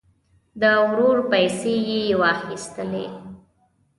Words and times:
د 0.61 0.63
ورور 0.87 1.17
پیسې 1.31 1.73
یې 1.89 2.01
واخیستلې. 2.21 3.05